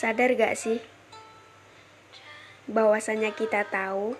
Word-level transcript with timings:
Sadar 0.00 0.32
gak 0.32 0.56
sih? 0.56 0.80
Bahwasanya 2.64 3.36
kita 3.36 3.68
tahu 3.68 4.16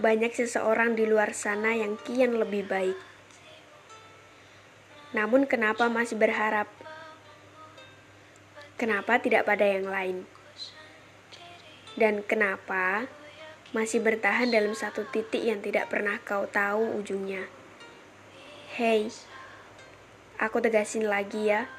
banyak 0.00 0.32
seseorang 0.32 0.96
di 0.96 1.04
luar 1.04 1.36
sana 1.36 1.76
yang 1.76 2.00
kian 2.00 2.40
lebih 2.40 2.64
baik. 2.64 2.96
Namun 5.12 5.44
kenapa 5.44 5.92
masih 5.92 6.16
berharap? 6.16 6.72
Kenapa 8.80 9.20
tidak 9.20 9.44
pada 9.44 9.68
yang 9.68 9.84
lain? 9.84 10.24
Dan 12.00 12.24
kenapa 12.24 13.04
masih 13.70 14.02
bertahan 14.02 14.50
dalam 14.50 14.74
satu 14.74 15.06
titik 15.14 15.46
yang 15.46 15.62
tidak 15.62 15.86
pernah 15.86 16.18
kau 16.26 16.42
tahu 16.50 16.98
ujungnya? 16.98 17.46
Hei, 18.74 19.06
aku 20.42 20.58
tegasin 20.58 21.06
lagi 21.06 21.54
ya. 21.54 21.70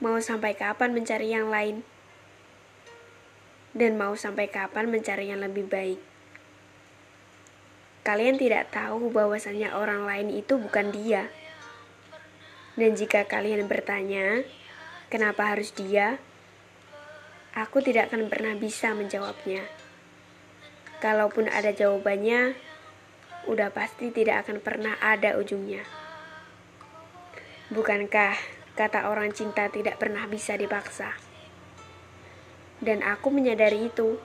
Mau 0.00 0.16
sampai 0.24 0.56
kapan 0.56 0.96
mencari 0.96 1.28
yang 1.28 1.52
lain? 1.52 1.84
Dan 3.76 4.00
mau 4.00 4.16
sampai 4.16 4.48
kapan 4.48 4.88
mencari 4.88 5.28
yang 5.28 5.44
lebih 5.44 5.68
baik? 5.68 6.00
Kalian 8.00 8.40
tidak 8.40 8.72
tahu 8.72 9.12
bahwasannya 9.12 9.76
orang 9.76 10.08
lain 10.08 10.32
itu 10.32 10.56
bukan 10.56 10.88
dia. 10.88 11.28
Dan 12.80 12.96
jika 12.96 13.28
kalian 13.28 13.68
bertanya, 13.68 14.40
kenapa 15.12 15.52
harus 15.52 15.68
dia? 15.76 16.16
Aku 17.52 17.84
tidak 17.84 18.08
akan 18.08 18.32
pernah 18.32 18.56
bisa 18.56 18.96
menjawabnya. 18.96 19.87
Kalaupun 20.98 21.46
ada 21.46 21.70
jawabannya, 21.70 22.58
udah 23.46 23.70
pasti 23.70 24.10
tidak 24.10 24.42
akan 24.46 24.58
pernah 24.58 24.98
ada 24.98 25.38
ujungnya. 25.38 25.86
Bukankah 27.70 28.34
kata 28.74 29.06
orang 29.06 29.30
cinta 29.30 29.70
tidak 29.70 30.02
pernah 30.02 30.26
bisa 30.26 30.58
dipaksa? 30.58 31.14
Dan 32.82 33.06
aku 33.06 33.30
menyadari 33.30 33.90
itu 33.90 34.18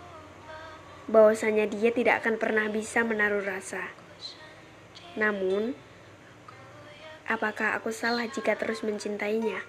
bahwasanya 1.06 1.70
dia 1.70 1.94
tidak 1.94 2.26
akan 2.26 2.42
pernah 2.42 2.66
bisa 2.72 3.06
menaruh 3.06 3.44
rasa. 3.44 3.94
Namun, 5.14 5.78
apakah 7.30 7.78
aku 7.78 7.94
salah 7.94 8.26
jika 8.26 8.58
terus 8.58 8.82
mencintainya? 8.82 9.62